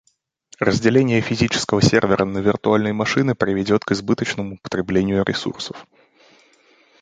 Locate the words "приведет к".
3.35-3.91